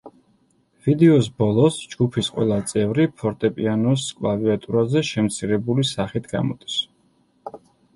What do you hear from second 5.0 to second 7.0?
შემცირებული სახით გამოდის.